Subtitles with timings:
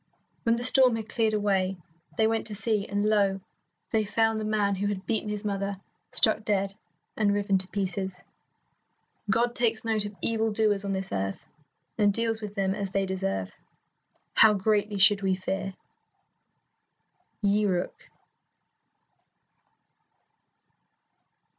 [0.41, 1.77] When the storm had cleared away,
[2.17, 3.39] they went to see, and lo,
[3.91, 5.77] they found the man who had beaten his mother
[6.11, 6.73] struck dead
[7.15, 8.23] and riven to pieces.
[9.29, 11.45] God takes note of evil doers on this earth,
[11.99, 13.51] and deals with them as they deserve.
[14.33, 15.75] How greatly should we fear!
[17.43, 18.09] Yi Ryuk.